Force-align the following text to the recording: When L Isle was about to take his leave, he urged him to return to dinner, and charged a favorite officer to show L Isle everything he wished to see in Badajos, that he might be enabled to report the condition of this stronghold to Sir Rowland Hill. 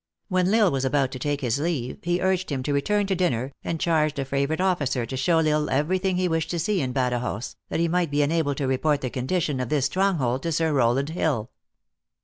When 0.29 0.51
L 0.51 0.55
Isle 0.65 0.71
was 0.71 0.83
about 0.83 1.11
to 1.11 1.19
take 1.19 1.41
his 1.41 1.59
leave, 1.59 1.99
he 2.01 2.21
urged 2.23 2.51
him 2.51 2.63
to 2.63 2.73
return 2.73 3.05
to 3.05 3.13
dinner, 3.13 3.51
and 3.63 3.79
charged 3.79 4.17
a 4.17 4.25
favorite 4.25 4.59
officer 4.59 5.05
to 5.05 5.15
show 5.15 5.37
L 5.37 5.47
Isle 5.47 5.69
everything 5.69 6.17
he 6.17 6.27
wished 6.27 6.49
to 6.49 6.57
see 6.59 6.81
in 6.81 6.91
Badajos, 6.91 7.55
that 7.69 7.79
he 7.79 7.87
might 7.87 8.09
be 8.09 8.23
enabled 8.23 8.57
to 8.57 8.67
report 8.67 9.01
the 9.01 9.11
condition 9.11 9.59
of 9.59 9.69
this 9.69 9.85
stronghold 9.85 10.41
to 10.41 10.51
Sir 10.51 10.73
Rowland 10.73 11.09
Hill. 11.09 11.51